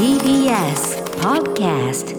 [0.00, 2.16] TBS Podcast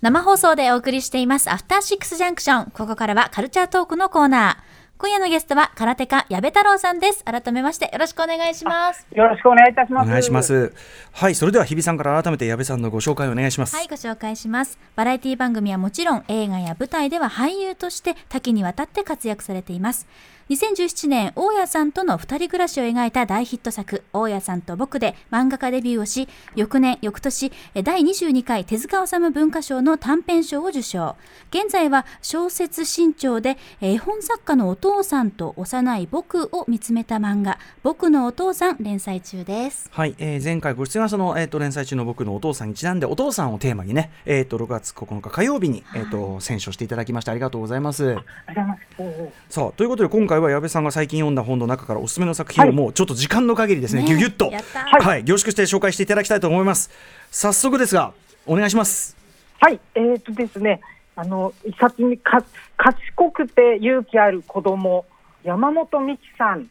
[0.00, 10.08] 生放送でお送りしていますアフターシックスジャンクションここからはカルチャートークのコーナー今夜のゲストは空手家矢部太郎さんです改めましてよろしくお願いしますよろしくお願いいたします。
[10.08, 10.40] お願いしま。
[10.40, 10.72] す。
[11.12, 13.74] はい、それでは日比さんから改めて矢部さんのご紹介をお願いします。
[13.74, 20.06] はいご紹介しますバラエティ番組はもちろん映画や舞台では俳優として多岐にわたって活躍されています
[20.50, 31.16] 2017年大家さんとの二人暮らしを描いた大ヒット作「大家さんと僕」で漫画家デビューをし翌年翌年え第22回手塚治虫文化賞の短編賞を受賞
[31.50, 48.14] 現在は小説新潮でえ絵本作家のお父さんと幼い僕を見つめた漫画「僕のお父さん」連載中ですはい、えー前回ご出演はその、えー、と連載中の僕のお父さんにちなんでお父さんをテーマにね、えー、と6月9日火曜日に、えー、と選書していただきましてありがとうございます。
[48.14, 48.20] あ
[48.50, 48.64] りが
[48.96, 49.54] とうございます。
[49.54, 52.74] さあということで今回は矢部さんが最近読んだ本の中からおすすめの作品をはい。
[52.74, 56.90] もうちょっと時間の限りですね、ねぎゅぎゅっとはい、凝縮して紹介していただきたいと思います。
[57.30, 58.12] 早速ですが
[58.46, 59.16] お願いします。
[59.60, 60.80] はい、えー、とですね、
[61.16, 62.44] あの一冊にか
[62.76, 65.06] 賢くて勇気ある子供
[65.42, 66.68] 山本美希さん、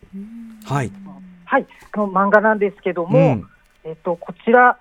[0.66, 0.92] はい、
[1.46, 3.48] はい、の漫画なんですけども、うん。
[3.84, 4.78] えっ、とこちら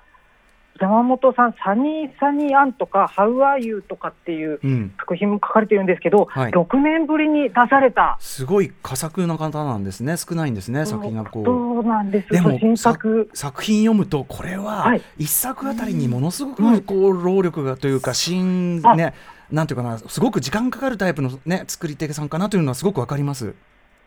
[0.81, 6.53] 山本さんサニーサニーアンとかハウアーユーとかっていううん、作品も書かれてるんですけど、はい。
[6.53, 8.17] 6年ぶりに出された。
[8.21, 10.17] すごい佳作な方なんですね。
[10.17, 11.45] 少ないんですね作品がこう。
[11.45, 12.29] そうなんです。
[12.29, 13.29] でも新作。
[13.35, 15.03] さ作品読むとこれははい。
[15.19, 16.81] 一作あたりにものすごうん。
[16.81, 18.95] くこう労力がというか新あ。
[18.97, 19.15] ね
[19.51, 23.55] なんていうかなすごく時間かかるタイプのね作り手さんかなというのはすごくわかります。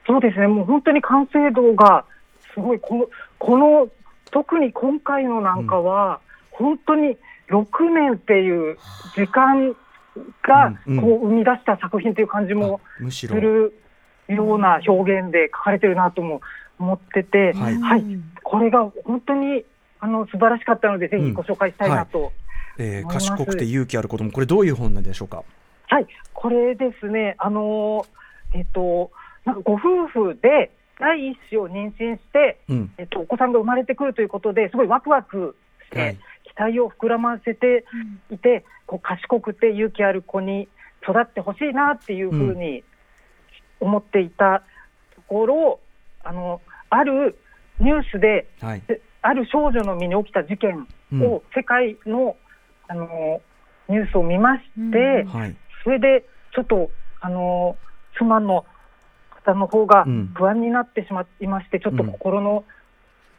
[0.08, 2.06] そうですね、もう本当に完成度が
[2.54, 3.06] すごい、この
[3.40, 3.90] この
[4.32, 6.20] 特に今回のなんかは、
[6.58, 7.18] 本当に
[7.50, 8.78] 6年っていう
[9.16, 9.76] 時間
[10.44, 11.02] がうんうん。
[11.02, 13.74] こう生み出した作品という感じもする
[14.28, 16.42] ような表現で書かれてるなとも
[16.80, 17.78] 思ってて、はい。
[17.80, 18.04] はい、
[18.44, 19.64] これが本当に
[20.00, 22.32] あの素晴らしかったので、ぜひご紹介したいなと。
[22.78, 23.30] えー思います。
[23.30, 25.44] 賢くて勇気ある子供これどういう本なんでしょうか？
[25.88, 29.12] はい、これですね、あのーえっと、
[29.46, 32.92] なんかご夫婦で第一子を妊娠して、うん。
[32.98, 35.56] えっと、お子さんが生まれてくるということですごいワクワク
[35.86, 36.16] して、はい。
[36.16, 36.20] 期
[36.58, 37.86] 待を膨らませて
[38.32, 40.68] いて、こう賢くて勇気ある子に
[41.04, 42.84] 育ってほしいなっていうふうに
[43.80, 44.64] 思っていた
[45.16, 45.80] ところ、
[46.24, 47.38] あのある
[47.80, 48.84] ニュースではい。
[48.88, 51.24] である少女の身に起きた事件うん。
[51.24, 52.36] を世界の、
[52.88, 53.42] あの
[53.90, 55.28] ニュースを見まして、うん。
[55.28, 55.56] はい。
[55.84, 56.92] それでちょっと
[57.22, 57.76] あの
[58.18, 58.66] 妻の
[59.44, 60.34] 方の方がうん。
[60.36, 62.12] 不安になってしまいまして、ちょっとうん。
[62.12, 62.76] 心のうんが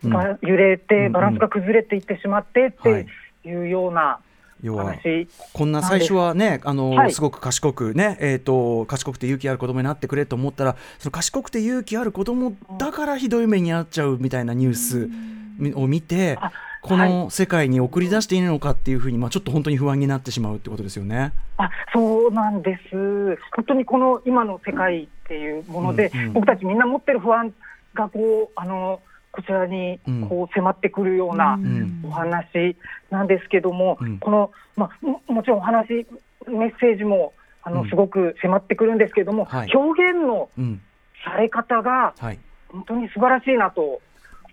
[0.03, 1.13] 揺れうんて、うん。
[1.13, 3.05] バランスが崩れていってしまってっはい
[3.43, 3.57] てい。
[3.57, 4.19] うような
[4.63, 7.13] 要は話、こんな最初はね、あのはい。
[7.13, 15.11] すごく賢くね、えっ、と賢くて勇気ある子供になってくれと思ったら、その賢くて勇気ある子供だからひどい目に遭っちゃうみたいなニュース
[15.59, 21.33] みを見て、あこの世界に送り出していいのかっていうふうに、まあちょっと本当に不安になってしまうってことですよね。
[21.59, 26.33] あそうなんです、本当にこの今の世界っていうもので、うんうん。
[26.35, 27.53] 僕たちみんな持ってる不安
[27.95, 29.01] がこうあの
[29.37, 32.01] こちらにこう迫ってくるようなうん。
[32.03, 32.75] お話
[33.11, 34.19] なんですけども、うん。
[34.19, 36.07] この、まあ、ももちろんお話、
[36.49, 37.89] メッセージもあのうん。
[37.91, 39.77] すごく迫ってくるんですけども、はい。
[39.77, 40.81] 表現のうん、
[41.23, 42.39] され方がはい。
[42.69, 44.01] 本当に素晴らしいなと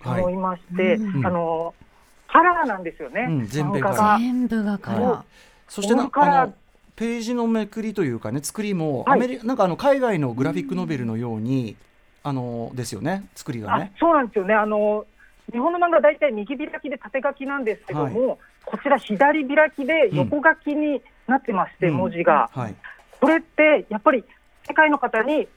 [0.02, 0.22] はい。
[0.22, 1.26] 思いまして、うん。
[1.26, 1.74] あの
[2.28, 3.48] カラーなんですよね、うん。
[3.48, 4.18] 全編漫画カラが。
[4.20, 5.26] 全部がから、はい
[5.70, 6.54] そしてなここからあの
[6.96, 9.18] ページのめくりというかね作りも、はい。
[9.18, 11.76] アメリなんかあの海外のグラフィックノベルのように、
[12.24, 13.92] あのですよね作りがあね。
[14.00, 15.06] そうなんですよねあの
[15.52, 22.50] 日本の漫画は大体右開きで縦書きなんですけども、こちら左開きで横書きになってまして、うん文字が。
[22.54, 22.76] はい。
[23.20, 24.24] これってやっぱり
[24.68, 25.48] 世界の方に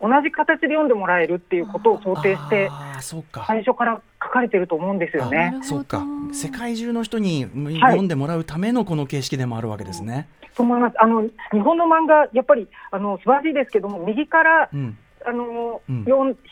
[0.00, 3.44] 同じ形で読んでもらえるっていうことを想定してああそうか。
[3.46, 5.50] 最初から書かれてると思うんですよなね。
[5.50, 6.02] るほどそうか
[6.32, 10.28] 世界中の人に読んでもらうためのこの形式でもあるわけですね。
[10.56, 10.96] と思います。
[10.98, 11.22] あの
[11.52, 16.04] 日本の漫画やっぱりあの素晴らしいですけども右からうんあの、うん。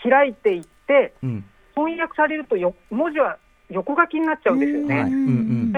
[0.03, 1.45] 開いていってうん。
[1.75, 3.39] 翻訳されるとよ文字は
[3.71, 5.05] 横書きになっちゃうんですよね。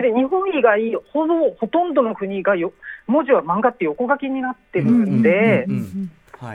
[0.01, 2.73] で日本以外ほぼほとんどの国がよ
[3.07, 5.67] 文字は漫画って横書きになってるんで。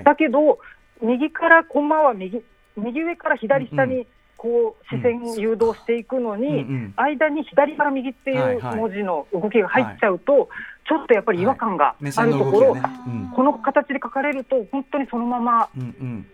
[0.04, 0.60] だけど
[1.02, 2.42] 右からコマは右
[2.78, 10.50] 右上から左下にこう視線を誘導していくのに、うんうん間に左から右っていうはいはい文字の動きが入っちゃうと、
[10.88, 12.90] ちょっとやっぱり違和感が目あるところ、がね。
[13.08, 16.26] うんこの形で書かれると本当にそのままうん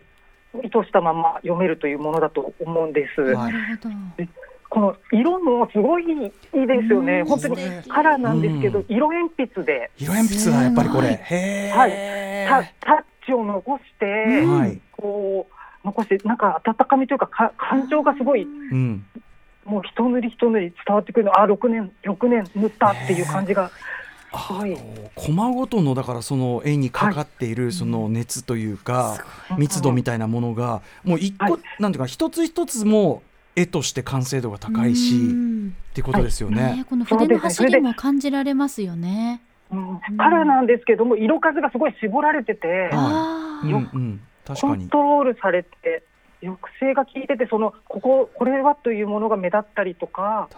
[0.64, 3.22] 意図したまま読めるというものだと思うんです。
[3.22, 3.36] うん。
[3.36, 3.54] はい。
[4.70, 6.32] この色もすごいいいで
[6.88, 7.22] すよね。
[7.22, 7.58] うん本当に
[7.88, 11.08] カラーなんですけど、うん色鉛筆で色鉛筆はやっぱりこれ。
[11.08, 12.48] はいえ。
[12.50, 14.80] タタッチを残して、はい。
[14.92, 18.46] こう残してなんか温かみというかか感情がすごいう
[18.76, 19.06] ん。
[19.64, 24.78] もう一塗り一塗り伝わってくるのあ6年6年塗ったっていう感じがすごい、
[25.16, 29.26] コマごとのだからその絵にかかっているその熱というか、
[29.58, 33.24] 密度みたいなものがもう一個、なんていうか一つ一つも
[33.58, 36.78] 絵として完成度が高いしっていうことですよね。
[36.78, 39.42] ねこの筆の走りも感じられますよね。
[39.70, 46.04] うん、カラーなんですけども色数がすごい絞られてて、あうんうん、確コントロールされて
[46.42, 50.50] 抑制が効いててそのこここれはというものが目立ったりとか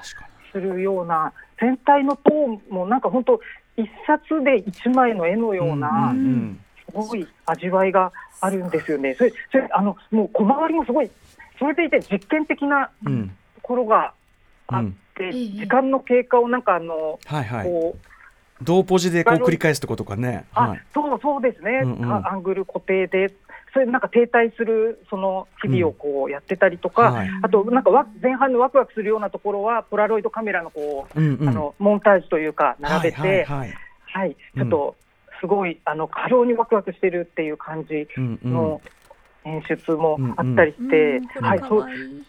[0.51, 3.39] するような全体のトーンもなんか本当
[3.75, 9.15] 一冊で一枚の絵のにようなんんすごい味わいがあるんですよね。
[9.17, 11.09] それそれあのもう小回りもすごい
[11.59, 14.13] それでいて実験的なうんうんところが
[14.67, 14.91] あっうん。
[15.15, 17.65] て、ええ時間の経過をなんかあの、はいはい。
[17.65, 20.45] こう同ポジでこう繰り返すってことかね。
[20.53, 20.81] あ、はい。
[20.93, 22.13] そうそうですね、うんうん。
[22.13, 23.33] あアングル固定で、
[23.73, 27.29] それなんか停滞するその日々をこうやってたりとか、はい。
[27.41, 31.49] あとなんかわ前半のワクワクするようなところは、ポラロイドカメラのこう、うんうん。
[31.49, 33.73] あのモンタージュというか、並べて、はいはいはい。
[34.05, 34.95] はい、ちょっと
[35.41, 38.53] すごい、あの過剰にワクワクしてるっていう感じうんうん。
[38.53, 38.81] の
[39.45, 41.47] 演出もあったりして、あ。
[41.47, 42.17] はい、そういい。
[42.17, 42.25] うん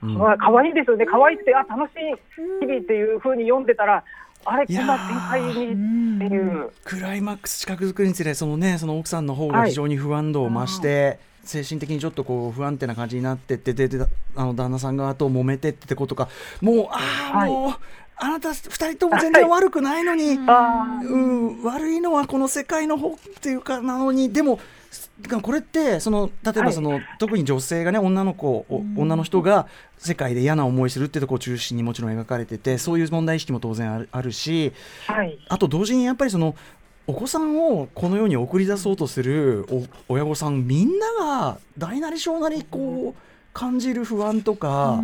[0.00, 4.04] まあ可愛いですよね、可愛いって、あ楽しい日々っていう風に読んでたら、
[4.44, 6.70] あれ、こんな展開にっていう。
[6.84, 9.70] クライマックス近づくにつれそのねその奥さんの方がはい。
[9.70, 14.04] 非常に不安度を増して、精神的にちょっとこう不安定な感じになってってでで
[14.34, 16.28] あの旦那さん側と揉めてってことか
[16.60, 17.50] もうああ、はい。
[17.50, 17.72] もう
[18.18, 21.08] あなた二人とも全然悪くないのに、あー。
[21.08, 24.58] うん、悪いのはこの世界の方っていうかなのにでも
[25.42, 29.66] これってその例えばその、特に女性がね女の子お女の人が
[29.98, 34.72] 世界で嫌な思いするってとこを中心にもちろん描かれててそういう問題意識も当然あるあるし
[35.06, 35.38] はい。
[35.48, 36.54] あと同時にやっぱりその
[37.06, 43.20] お子さんをこの世に送り出そうとするお親御さんみんなが大なり小なりこう
[43.52, 45.02] 感じる不安とか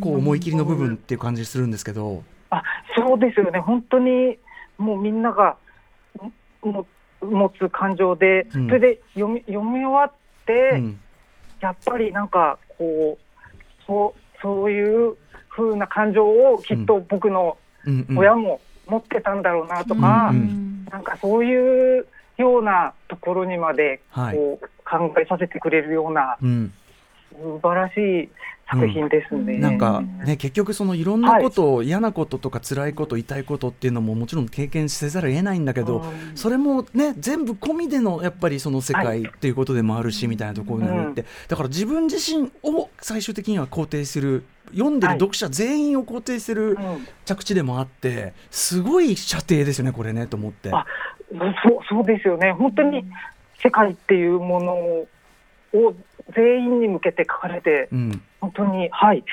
[0.00, 2.22] こう思い切りの部分っていう感じするんですけど。
[2.58, 2.62] あ
[2.96, 4.38] そうですよね、本当に
[4.78, 5.56] もうみんなが
[6.62, 6.86] も
[7.20, 8.66] 持つ感情で、うん。
[8.66, 10.12] それで読み読み終わっ
[10.46, 11.00] て、うん。
[11.60, 15.16] やっぱりなんかこうそうそういう
[15.48, 17.56] 風な感情をきっと僕の
[18.16, 20.84] 親も持ってたんだろうなとか、うんうん。
[20.90, 22.06] なんかそういう
[22.36, 24.36] ようなところにまではい。
[24.36, 26.72] こう考えさせてくれるようなうん
[27.40, 28.28] 素晴らしい
[28.70, 29.58] 作品ですね。
[29.58, 36.36] なんかね結局そのいろんなことを、嫌なこととか辛いこと痛いことっていうのももちろん経験せざるを得ないんだけど、うん。
[36.36, 45.20] それもね全部込みでのやっぱりその世は界っていうことでもあるし、みたいなところにあって、だから自分自身を最終的には肯定する読んでるはい。
[45.20, 47.06] 読者全員を肯定するうん。
[47.24, 50.70] 着地でもあってすごい射程ですよねこれねと思って。
[50.72, 50.86] あ
[51.66, 53.04] そうそうですよね、本当に
[53.58, 55.08] 世界っていうものを
[56.34, 58.22] 全員に向けて書かれて、うん。
[58.40, 59.24] 本当に、はい、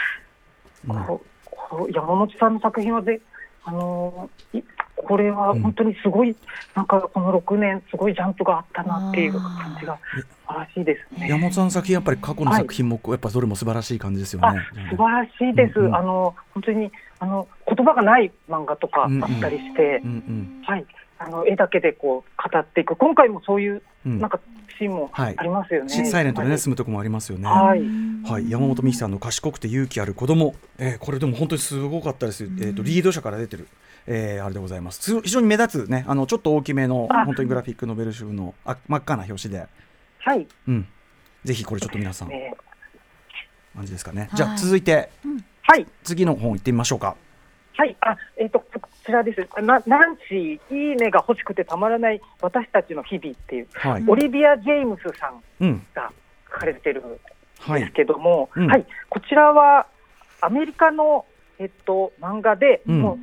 [0.88, 1.06] うん。
[1.06, 3.22] ここ山本さんの作品はで、
[3.64, 4.64] あのーい
[5.04, 6.36] これは本当にすごい、
[6.76, 11.28] なんかこの6年、すごいジャンプがあったなっていう感じが素晴らしいですね。
[11.28, 14.62] 山本さんの作品やっぱり過去の作品もやっぱどれも素晴らしい感じですよあね。
[14.92, 15.96] 素晴らしいです、うんうん。
[15.96, 19.24] あの本当にあの言葉がない漫画とかあうんうん。
[19.24, 20.64] ったりして、うんうん。
[20.66, 20.86] はい、
[21.18, 24.20] あの絵だけでこう語っていく、今回もそういううん。
[24.20, 24.40] なんか
[24.82, 25.36] シーンもはい。
[25.38, 25.90] ありますよね。
[25.90, 26.60] しサイレントでね、はい。
[26.60, 27.48] 住むとこもありますよね。
[27.48, 27.82] はい。
[28.24, 32.44] はい、山本美樹さんの賢くて勇気ある子供、えーこれでも本当にすごかったです。
[32.62, 33.68] えっ、とリード社から出てる、
[34.08, 35.02] えーあれでございます。
[35.02, 37.26] す非常に目立つね、あのちょっと大きめのあ。
[37.26, 39.68] 本当にグラフィックノベル集のあ真っ赤な表紙で、
[40.20, 40.88] はい、うん、
[41.44, 42.30] ぜひこれちょっと皆さん。
[42.30, 42.54] ね
[43.74, 44.24] 感じですかね。
[44.24, 44.30] はい。
[44.36, 45.10] じゃあ続いて
[45.64, 47.16] はい、次の本行ってみましょうか。
[47.78, 48.66] はい、あ、えっ、と、こ
[49.06, 49.62] ちらです。
[49.62, 56.12] な、ナンシー、いいねが欲しくてたまらない私たちの日々っていう、はい、オリビア・ジェームスさんうん、が
[56.52, 57.20] 書かれてるんで
[57.64, 58.68] すはい、けども、うん。
[58.68, 59.88] はい、こちらは
[60.42, 61.26] アメリカの、
[61.60, 63.02] えっと、漫画で、うん。
[63.02, 63.18] もう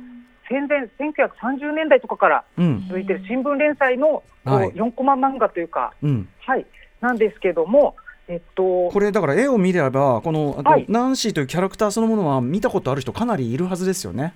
[0.47, 4.71] 戦前、1930年代とかからうん、続いてる新聞連載の、こうはい。
[4.71, 6.29] 4コマ漫画というか、うん。
[6.39, 6.65] はい、
[7.01, 7.95] なんですけども、
[8.27, 10.85] えっと、これだから絵を見ればこのはい。
[10.87, 14.33] ナンシーというキャラクターそのものは見たことある人かなりいるはずですよね。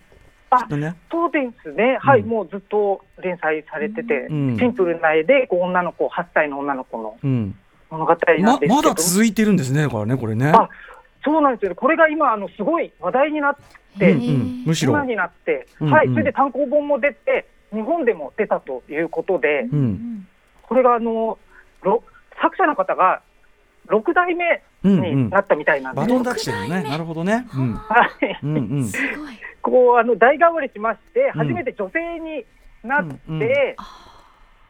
[0.56, 0.68] あ。
[1.12, 4.58] そうですね、はい、うんもうずっと連載されてて、うん。
[4.58, 7.56] シンプルな絵でこう女の子、8歳の女の子のうん。
[7.90, 10.52] 物語なんまですけど、まだ続いてるんですねだからねこれね。
[10.52, 10.68] あ
[11.24, 13.56] そうなんですよね、これが今、あのすごい話題になっ
[13.98, 14.94] て、うんうん、むしろ。
[14.94, 15.06] 今。
[15.06, 16.14] になって、うんはい、うん。
[16.14, 20.28] それで単行本も出て、日本でも出たということで、うん。
[20.64, 21.38] これがあの
[21.82, 22.04] ろ
[22.42, 23.22] 作者の方が
[23.88, 26.14] 6代目うんうんになったみたいなんですよ。
[26.14, 26.84] バトンタッチしてるね。
[26.90, 27.46] なるほどね。
[27.56, 28.84] うんはいうんうん。
[28.88, 29.40] すごい。
[29.62, 32.46] こうあの代替わりしまして、うん初めて女性に
[32.84, 33.50] なって、うんうん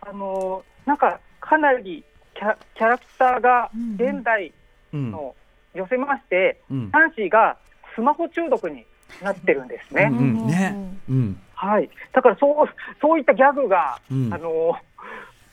[0.06, 2.04] あのなんかかなり
[2.36, 4.52] キャキャラクターがうん現代
[4.94, 5.36] うんの
[5.74, 7.58] 寄せまして、うんナンシーが
[7.96, 8.86] スマホ中毒に
[9.22, 10.10] なってるんですね。
[10.12, 10.76] うんうんね
[11.10, 11.90] うんはい。
[12.12, 14.76] だからそうそういったギャグが、うんあの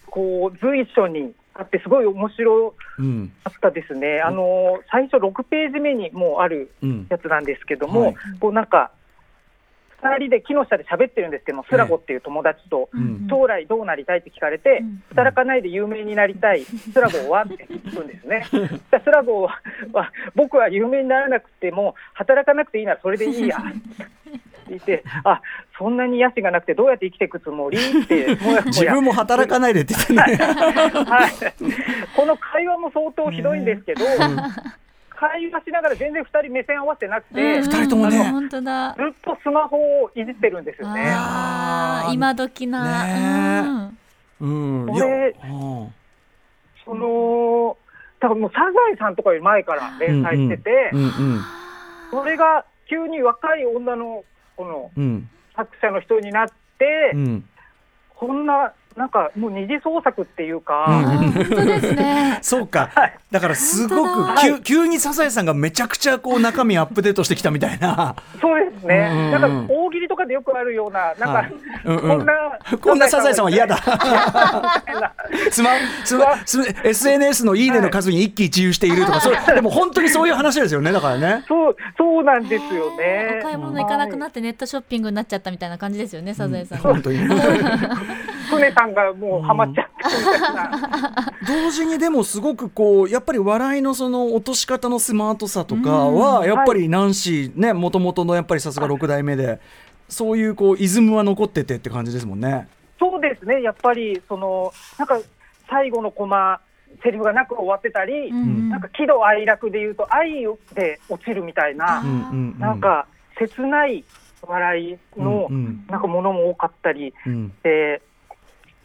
[0.07, 3.33] こう随所にあってすごい面白うん。
[3.45, 4.21] かったですね。
[4.21, 7.07] あの最初6ページ目にもうあるうん。
[7.11, 8.15] やつなんですけども、はい。
[8.41, 8.91] こうなんか
[10.03, 12.89] 2人で木の下で喋ってるんですけども、スラゴっていう友達と。
[12.93, 18.45] うん将来どうなりたいって聞かれて、うん働かないで有名になりたい、スラゴーはって聞くんですね。
[18.51, 19.61] スラゴーは
[19.93, 23.59] は僕は有名にならなくても、働かなくていいならそれでいいや。
[23.59, 25.41] って言って、あ
[25.79, 30.23] そんなに野心がなくて、どうやって生きていくつもりって、もやもや自分も働かないでって言ってね。
[30.23, 31.31] はい、
[32.15, 34.05] この会話も相当ひどいんですけど、
[35.21, 37.63] 会話しながら全然2人目線合わせてなくて、うん。
[37.63, 38.31] 人ともね。
[38.31, 38.89] 本当だ。
[38.89, 41.13] っとスマホをいじってるんですよね。
[42.11, 43.91] 今時な、ね
[44.41, 44.87] うん。
[46.87, 47.77] その
[48.19, 51.03] 多分もうサザエさんとかより前から連載してて、うん。
[51.03, 51.11] うん。
[52.11, 54.25] それが急に若い女の
[54.57, 55.29] 子のうん。
[55.55, 56.47] 作者の人になっ
[56.79, 57.45] て、うん。
[58.15, 63.19] こんな、なんかもう二次創作っていううんか、うん、本当ですね そうかはい。
[63.31, 68.15] だからすご本く急急にサザエさんがめちゃくちゃこう中身アップデートしてきたみたいな。
[68.41, 71.53] そうですね、なんか大喜利とかでよくあるような、なんか、はい
[71.85, 72.33] うんうんこんな、
[72.81, 73.77] こんなサザエさんは嫌だ。
[73.77, 75.13] みたいな
[75.51, 75.71] スマ
[76.05, 81.45] スマス SNS のいいねの数に一喜一憂しているとか、でも本当にそういう話ですよねだからね。
[81.47, 83.41] そう、そうなんですよおね。
[83.43, 86.79] 買い物行かなくなってネットショッピングになっちゃったみたいな感じですよね、サザエさん。
[86.79, 87.21] 本当に。
[88.49, 91.33] 船さんがもうハマっちゃってみたいな。
[91.47, 99.61] 同時にでもすごくこうやっぱり笑いのその落とし方のスマートさとかはやっぱりナンシーねもともとのやっぱりさすが6代目で
[100.09, 102.69] そういうこうイズムは残っててって感じですもんね。
[103.01, 105.19] そうですね、やっぱり、その、なんか、
[105.71, 106.61] 最後のコマ、
[107.03, 108.69] セリフがなく終わってたり、うん。
[108.69, 110.43] なんか喜怒哀楽で言うと、愛
[110.75, 112.03] で落ちるみたいな
[112.59, 113.07] なんか
[113.39, 114.05] 切ない
[114.43, 115.87] 笑いのうんうん。
[115.89, 117.49] なんかものも多かったりうん。
[117.49, 118.03] して、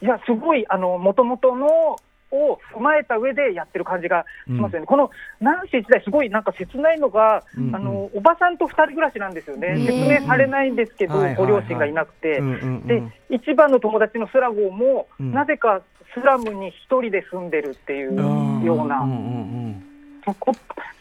[0.02, 1.98] いや、すごい、あの、もともとの
[2.32, 4.86] を踏まえた上でやってる感じがしますよね。
[4.86, 5.10] この
[5.40, 7.75] ナンシー自体すごいなんか切ないのが、うんうん。
[7.75, 9.68] あの、おばさんと二人暮らしなんですよね。
[9.70, 12.40] うん説明されないんですけど、ご両親がいなくて。
[12.40, 12.88] うんうんうん。
[12.88, 15.32] で、一番の友達のスラゴーも、うん。
[15.32, 15.82] なぜか
[16.14, 19.06] スラムに一人で住んでるっていううんような、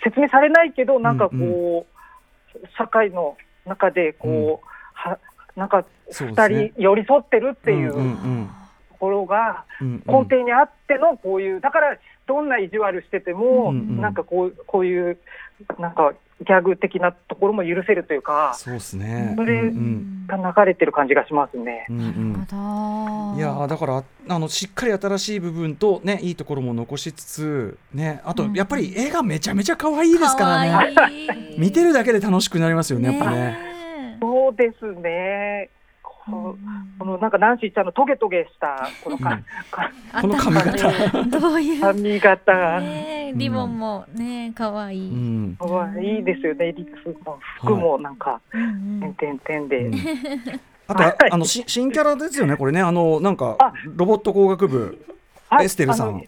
[0.02, 1.84] 説明されないけど、なんかこう、うん
[2.78, 3.36] 社会の
[3.66, 5.18] 中でこう、は
[5.56, 6.72] なんか二そうですね。
[6.76, 7.88] 人寄り添ってるっていう。
[7.88, 8.08] んうんうう
[8.42, 8.50] ん
[8.94, 15.18] ところが根底にあってのこういう、だからどんな意地悪してても、うんうんなんかこうこういう、
[15.78, 19.34] なんかギャグ的なところも許せるというか、そうですね。
[19.36, 21.86] それうんが流れてる感じがしますね。
[21.90, 22.34] うんうん
[23.36, 30.94] いやーだからあのしっかり新しい部分とねいいところも残しつつねあとうんやっぱり絵がめちゃめちゃ可愛いですからね。
[31.10, 33.36] いい見てるだけで楽しくなりますよねやっぱね。
[33.36, 35.10] ねそうですね。
[35.10, 35.70] え
[36.02, 36.58] こう
[37.04, 39.42] このなんかナンシーちゃんのトゲトゲしたこのか、うん。
[39.70, 39.92] か
[40.23, 40.88] この髪型。
[40.88, 45.56] 頭どういう髪型、ねえリボンもね可愛い、うん。
[45.58, 46.73] かわいいですよね。
[46.73, 49.14] リスの服もなんか、うんうん。
[49.16, 49.94] 点々々で、うん。
[50.88, 52.80] あとはあのし新キャラですよねこれね。
[52.80, 53.75] あのなんかあ。
[53.84, 55.06] ロボット工学部
[55.50, 55.66] はい。
[55.66, 56.25] エステルさん。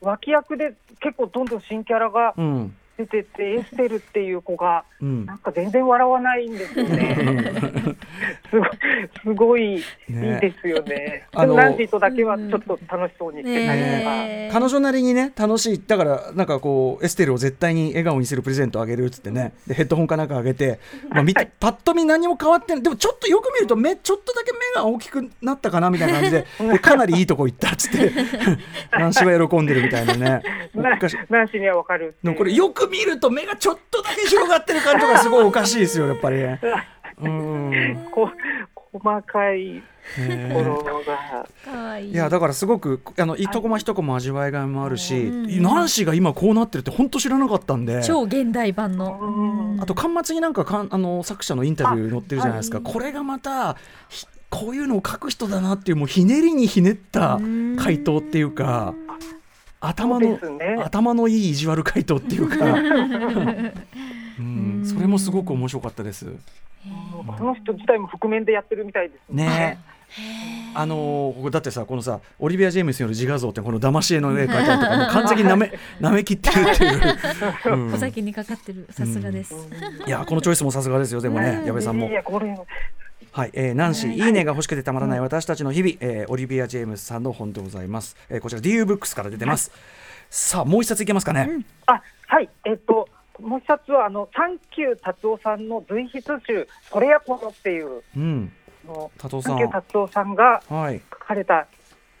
[0.00, 5.26] 脇役で結構どんどん新キャラがうん出てて、エステルっていう子がうん。
[5.26, 7.16] なんか全然笑わないんですよね。
[8.50, 8.68] すごい
[9.22, 11.26] すごいいいねですよね。
[11.32, 14.60] あのでもナンシーとだけはちょっと楽しそうにしてたりとか。
[14.60, 15.82] 彼女なりにね楽しい。
[15.86, 19.54] だからなんかこうエステルを絶対に笑顔にするプレゼントあげるっつってね。
[19.66, 20.78] でヘッドホンかなんかあげて、
[21.10, 28.12] まあ、見てパッと見何も変わってないでもちょっとよく見ると目ちょっとだけ目が大きくなったかなみたいな感じで でかなりいいとこ行ったっつって。
[28.92, 30.42] 男子は喜んでるみたいなね。
[30.74, 32.14] ナンシーにはわかる。
[32.22, 36.36] でもこれよく見ると目がちょっとだけ広がってる感じがすごいおかしいですよやっぱり。
[36.46, 36.60] ね。
[37.22, 38.30] うんこ
[38.92, 39.82] 細かいい
[42.10, 48.02] いやだからすごくあの一コマ一コマ味わいがいもあるし、うんナンシーが今こうなってるって本当知らなかったんで。
[48.02, 49.80] 超現代版の、うん。
[49.80, 52.92] あと巻末になんかかんあの作者のインタビュー載ってるじゃないですか、はい。
[52.92, 53.76] これがまた
[54.08, 57.76] ひこういうのを書く人だなっていうもうひねりにひねったうん。
[57.76, 58.94] 回答っていうか
[59.84, 60.76] 頭の、ね。
[60.84, 62.56] 頭のいい意地悪回答っていうか、
[64.38, 66.26] うん、それもすごく面白かったです。
[67.36, 69.78] この人自体も覆面でやってるみたいですね。
[70.74, 77.00] あのーだってさこのさオリビア・ジェームスによる自画像ってこの騙し絵の絵描いたりとかもう完全になめ なめきってるっていう、
[77.72, 77.94] うん。
[77.94, 79.54] お酒にかかってるさすがです、
[80.06, 82.08] いやこのチョイスもさすがですよでもね矢部さんも。
[82.08, 82.54] いやこれ
[83.32, 88.14] はい、えー、ナンシー、いいねが欲しくてたまらない私たちの日々、えーオリビア・ジェームスさんの本でございます。
[88.28, 89.70] えーこちら DU ブックスから出てます。
[90.28, 91.64] さあ、もう一冊いけますかね？
[91.86, 92.48] あはい。
[92.66, 93.08] えっと
[93.40, 98.52] もう一冊はあのサンキュー達夫さんの随筆集「それやこの」っていううん。
[98.86, 99.52] の達夫さん。
[99.52, 101.00] サンキュー達夫さんがはい。
[101.10, 101.66] 書かれた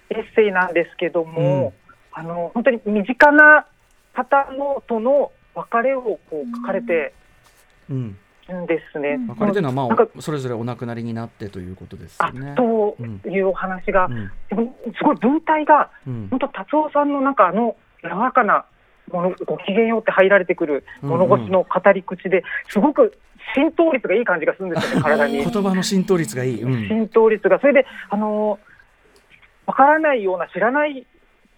[0.08, 1.74] エッセイなんですけども、
[2.14, 2.18] うん。
[2.18, 3.66] あの本当に身近な
[4.14, 7.12] 方のとの別れをこう書かれて
[7.90, 8.18] うんるん
[8.66, 9.10] ですね。
[9.10, 9.26] うん。
[9.28, 12.54] 別れというのはまなんかあそれぞれお亡くなりになってということですね。
[12.56, 12.96] と
[13.28, 14.30] いうお話が、うん。
[14.96, 16.28] すごい文体がうん。
[16.30, 18.64] 本当達夫さんのなんかあの柔らかな
[19.10, 23.18] ものご機嫌ようって入られてくる物腰の語り口ですごく
[23.54, 25.44] 浸透率がいい感じがするんですよね 体に。
[25.44, 25.44] 言。
[25.44, 26.62] 葉の浸透率がいい。
[26.62, 26.88] うん。
[26.88, 27.58] 浸透率が。
[27.60, 28.58] それであの
[29.66, 31.06] わからないような知らない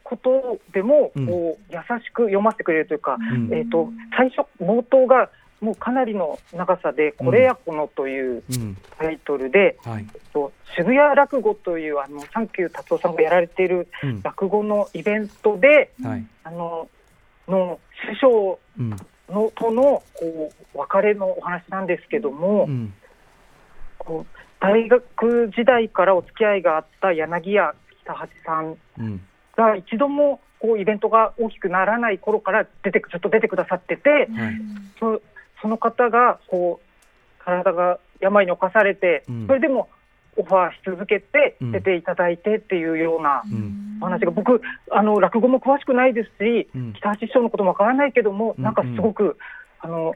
[0.02, 1.26] ことでも、うん。
[1.26, 3.52] こう優しく読ませてくれるというか、うん。
[3.52, 5.30] えー、と最初冒頭が
[5.60, 10.06] もうかなりの長さで「これやこの」といううんタイトルで、はい。
[10.14, 16.26] えっと渋谷落語というあのサンキュー達夫さんがやられているうん落語のイベントで、はい。
[16.44, 16.88] あの
[17.48, 17.78] の
[18.12, 18.96] 師匠うん
[19.28, 22.92] のとのこう別れのお話なんですけども、うん
[23.98, 29.20] こう大学時代からお付き合いがあった柳家北八さんうん
[29.56, 34.28] が一度もこうイベントが大きくならない頃から出てくずっと出てくださっててはい。
[35.64, 39.46] そその方がこう体が病に侵されて、うん。
[39.46, 39.88] それでも
[40.36, 41.72] オファーし続けてうん。
[41.72, 43.98] 出ていただいてっていうようなうん。
[44.02, 46.92] お話が、僕あの落語も詳しくないですし、うん。
[46.92, 48.64] 北橋師匠のこともわからないけども、うん。
[48.64, 49.38] なんかすごく
[49.80, 50.14] あの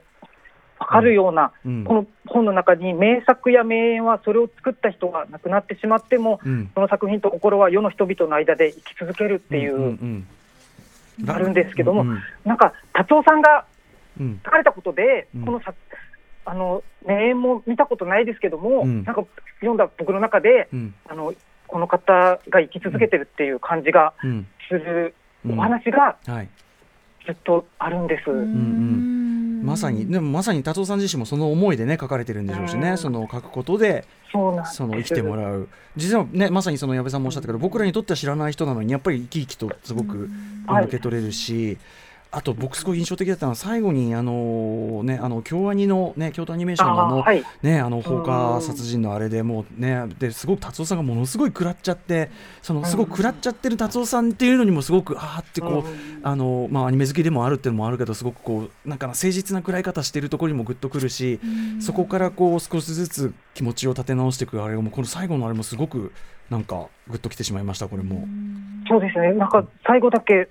[0.78, 1.84] わかるような、うん。
[1.84, 6.70] この本の中に名作や名演はそれを作った人が亡くなってしまっても、うん。
[6.74, 10.26] その作品と心は世の人々の間で生き続けるっていう、うんうん
[11.26, 13.77] あるんですけどもうんなんか達夫さんがうん
[14.44, 15.44] 書かれたことで、うん。
[15.44, 15.74] このさ
[16.44, 19.04] あの名演も見たことないですけども、うん。
[19.04, 19.24] なんか
[19.60, 20.94] 読んだ僕の中でうん。
[21.08, 21.34] あの
[21.66, 24.46] この方が生き続けてるっていう感じがうん。
[24.68, 25.14] する
[25.46, 25.56] おうん。
[25.56, 26.48] 話がはい。
[27.26, 28.30] ずっとあるんです。
[28.30, 32.98] んまさにでもまさに達夫さん自身もその思いでね書かれてるんでしょうしね、うん。
[32.98, 34.76] その書くことでそうなんです。
[34.76, 35.68] その生きてもらう。
[35.96, 40.30] 実はねまさにその矢部さんもおっしゃったけど僕らにとっては知らない人なのにやっぱり生き生きとすごく
[40.66, 40.84] はい。
[40.84, 41.76] 受け取れるし、
[42.30, 47.42] あと僕すごい印象的だったのは最後にあのねあの京アニのね京都アニメーションのあのはい。
[47.62, 61.38] ねあの放火殺人のあれでもうねですごく達夫さんがものすごい食らっちゃってそのすごく食らっちゃってる達夫さんっていうのにもすごくあーってこう、うんあのまあアニメ好きでもあるっていうのもあるけどすごくこうなんか誠実な食らい方してるところにもグッとくるし、
[61.80, 66.12] そこからこう少しずつ気持ちを立て直していくあれがもうこの最後のあれもすごく
[66.50, 68.26] なんかグッときてしまいましたこれも。
[68.88, 70.48] そうですね、なんか最後だけ、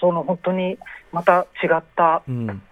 [0.00, 0.78] その本当に
[1.12, 2.62] また違ったうん、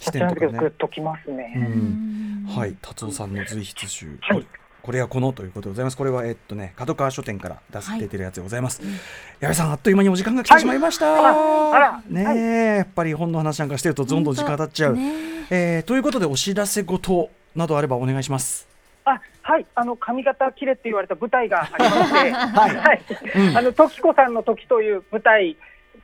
[0.00, 0.70] 視点とかね。
[0.70, 1.54] ときますうね。
[1.54, 2.74] ん、はい。
[2.80, 4.46] 達夫さんの随筆集、はい。
[4.82, 5.96] これはこのということでございます。
[5.96, 8.82] これはえっとね角川書店から出して出てるやつでございます。
[9.40, 11.74] 矢部さんあっという間にお時間が来てしまいました。
[11.74, 14.96] あらねえ、やっぱり本の話なんかしてるとどんどん時間経っちゃう。
[14.96, 15.14] ね。
[15.50, 18.68] えーということでお知らせ事などあればお願いします。
[19.06, 23.02] あはい、あの髪型切れって言われた舞台がありまして、 はい、
[23.56, 25.56] あの時子さんの時という舞台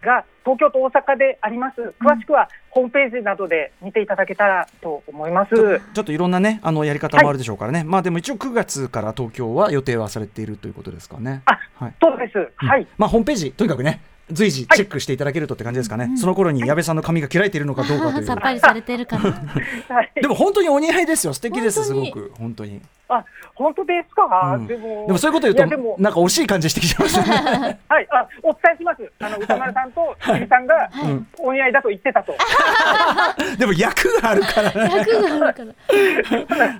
[0.02, 1.80] が東京と大阪であります。
[2.00, 5.54] 詳しくはホームページなどで見ていただけたらと思います。
[5.94, 11.42] ちょっといろんなねあのやり方もあるでしょうからね、まあでも一応9月から東京は予定はされているということですかね。
[11.44, 12.52] あ、はいそうです。
[12.56, 12.86] はい。
[12.96, 14.00] まあホームページとにかくね
[14.32, 18.40] 随時チェックしていただけるとって感じですかね、その頃に矢部さんの髪が切られているのかどうかといさっう。
[18.40, 19.30] ぱりされてるかな
[19.94, 22.80] はいでも本当にお似合いですよ素敵ですすごく本当に。
[23.12, 24.54] あ、本当ですか？
[24.54, 27.78] うんでも、でもそういうこと言ういやでもとなんか惜しい感じしてきちゃいますね。
[27.88, 29.12] はい、あ、お伝えします。
[29.20, 32.32] あの歌丸さんと桐さんがうんお似合いだと言ってたと。
[33.58, 34.94] でも役があるからね。
[34.96, 36.74] 役があるから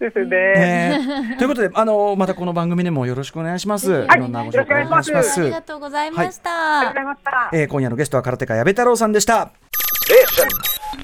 [0.00, 0.28] ですね。
[0.28, 3.90] ね ということであのまたこの番組でもよろしくお願いします。
[3.92, 5.40] はいいろんなご紹介お願いします。
[5.40, 6.50] ありがとうございましありた
[6.84, 7.50] がとうございました。
[7.52, 9.50] えー今夜のゲストは空手家矢部太郎さんでした。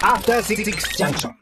[0.02, 0.64] After Six
[0.98, 1.32] Junction.